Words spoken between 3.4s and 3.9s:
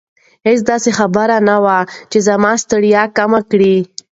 کړي.